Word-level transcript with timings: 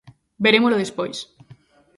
Verémolo 0.43 0.81
despois. 0.83 1.17